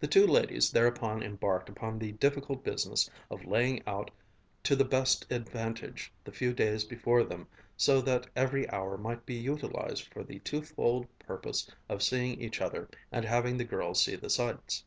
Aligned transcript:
The 0.00 0.08
two 0.08 0.26
ladies 0.26 0.72
thereupon 0.72 1.22
embarked 1.22 1.68
upon 1.68 1.96
the 2.00 2.10
difficult 2.10 2.64
business 2.64 3.08
of 3.30 3.44
laying 3.44 3.84
out 3.86 4.10
to 4.64 4.74
the 4.74 4.84
best 4.84 5.24
advantage 5.30 6.10
the 6.24 6.32
few 6.32 6.52
days 6.52 6.82
before 6.82 7.22
them 7.22 7.46
so 7.76 8.00
that 8.00 8.26
every 8.34 8.68
hour 8.70 8.98
might 8.98 9.24
be 9.24 9.34
utilized 9.36 10.12
for 10.12 10.24
the 10.24 10.40
twofold 10.40 11.06
purpose 11.20 11.70
of 11.88 12.02
seeing 12.02 12.40
each 12.40 12.60
other 12.60 12.88
and 13.12 13.24
having 13.24 13.56
the 13.58 13.64
girls 13.64 14.04
see 14.04 14.16
the 14.16 14.28
sights. 14.28 14.82